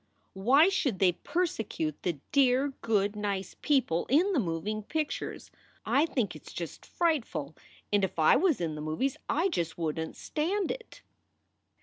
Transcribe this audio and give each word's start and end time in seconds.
Why 0.33 0.67
should 0.67 0.97
they 0.97 1.11
persecute 1.11 1.93
the 2.01 2.17
dear, 2.31 2.73
good, 2.81 3.15
nice 3.15 3.49
SOULS 3.49 3.53
FOR 3.53 3.59
SALE 3.59 3.81
253 3.81 3.81
people 3.81 4.05
in 4.29 4.33
the 4.33 4.39
moving 4.39 4.81
pictures? 4.81 5.51
I 5.85 6.07
think 6.07 6.35
it 6.35 6.47
s 6.47 6.53
just 6.53 6.89
frightiul 6.99 7.55
and 7.93 8.03
if 8.03 8.17
I 8.17 8.35
was 8.35 8.59
in 8.59 8.73
the 8.73 8.81
movies 8.81 9.17
I 9.29 9.47
just 9.49 9.77
wouldn 9.77 10.13
t 10.13 10.17
stand 10.17 10.71
it." 10.71 11.03